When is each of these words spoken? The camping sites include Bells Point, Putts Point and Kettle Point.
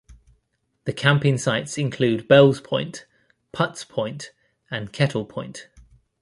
The 0.85 0.93
camping 0.93 1.37
sites 1.37 1.77
include 1.77 2.27
Bells 2.27 2.59
Point, 2.59 3.05
Putts 3.51 3.83
Point 3.85 4.31
and 4.71 4.91
Kettle 4.91 5.25
Point. 5.27 5.67